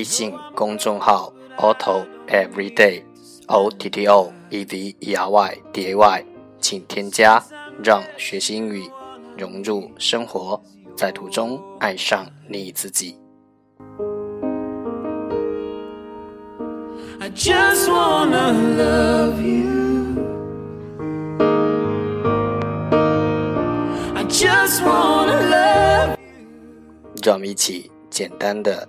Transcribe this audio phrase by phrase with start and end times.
[0.00, 3.02] 微信公众号 Otto Everyday
[3.48, 6.24] O T T O E V E R Y D A Y，
[6.58, 7.44] 请添加，
[7.84, 8.90] 让学习英语
[9.36, 10.58] 融入生活，
[10.96, 13.18] 在途中爱上你自己。
[17.20, 20.16] I just wanna love you.
[24.14, 26.16] I just wanna love
[27.22, 28.88] 让我们一起简单的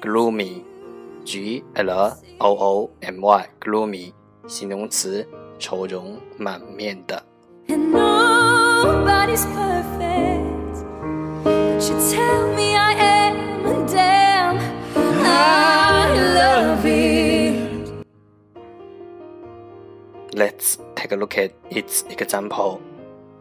[0.00, 0.64] gloomy,
[1.24, 1.90] G L
[2.38, 4.12] O O M Y, gloomy
[4.46, 5.26] 形容词，
[5.58, 7.22] 愁容满面的。
[7.68, 10.84] And nobody's perfect.
[11.44, 14.58] But you tell me I am, and damn,
[15.24, 18.02] I love it.
[20.34, 22.80] Let's take a look at its example.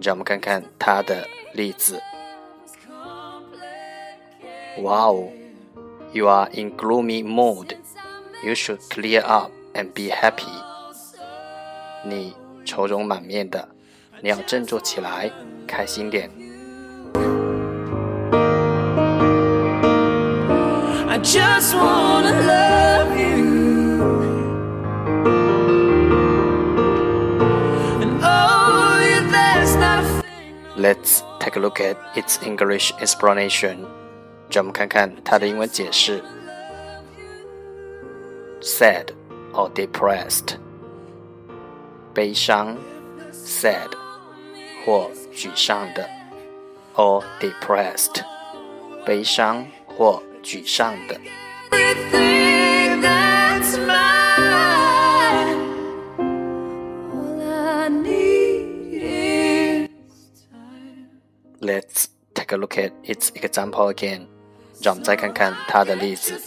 [0.00, 2.00] 让我们看看它的例子。
[4.76, 5.30] Wow,
[6.12, 7.76] you are in gloomy mood.
[8.44, 10.52] You should clear up and be happy.
[12.04, 12.34] 你
[12.64, 13.68] 愁容满面的，
[14.20, 15.30] 你要振作起来，
[15.66, 16.30] 开心点。
[21.08, 23.54] I just wanna love you.
[28.00, 30.54] And oh, yeah, there's not a thing.
[30.76, 33.86] Let's take a look at its English explanation.
[34.50, 36.22] 让我们看看它的英文解释。
[38.60, 39.08] Sad
[39.52, 40.56] or depressed，
[42.14, 42.76] 悲伤，
[43.30, 43.90] sad
[44.84, 46.08] 或沮丧的，
[46.94, 48.22] or depressed，
[49.04, 51.20] 悲伤或沮丧的。
[51.70, 53.94] Everything that's mine.
[57.12, 59.90] All I need is
[61.60, 64.28] Let's take a look at its example again.
[64.81, 66.39] 让我们再看看他的例子。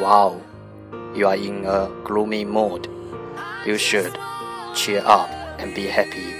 [0.00, 0.36] Wow,
[1.14, 2.88] you are in a gloomy mood.
[3.66, 4.12] You should
[4.74, 5.28] cheer up
[5.58, 6.34] and be happy.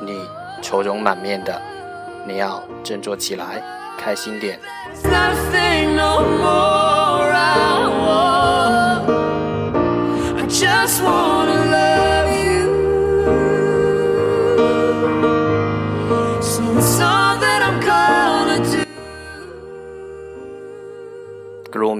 [0.00, 0.26] 你
[0.62, 1.60] 愁容满面的，
[2.26, 3.62] 你要振作起来，
[3.98, 4.58] 开心点。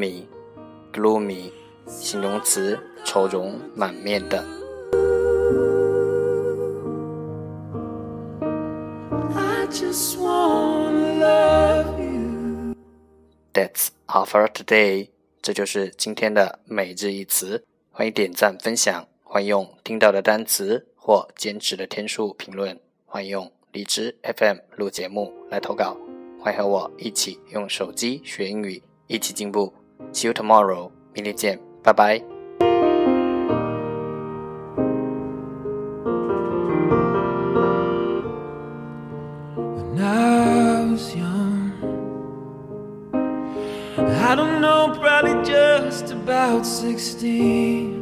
[0.03, 0.27] Gloomy,
[0.93, 1.53] gloomy，
[1.87, 4.45] 形容词，愁容满面的。
[13.53, 15.11] That's all for today。
[15.41, 17.63] 这就是今天的每日一词。
[17.93, 25.97] 欢迎点赞分享，欢迎用听到的单词或坚持的天数评论，欢迎用荔枝 FM 录节目来投稿。
[26.41, 29.73] 欢迎和我一起用手机学英语，一起进步。
[30.14, 32.22] See you tomorrow，明天见，拜拜。
[39.56, 41.72] When I was young,
[43.98, 48.01] I don't know, probably just about 16.